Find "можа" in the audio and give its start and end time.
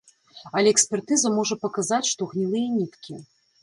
1.37-1.59